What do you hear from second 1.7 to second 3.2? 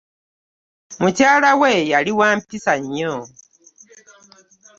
yali wampisa nnyo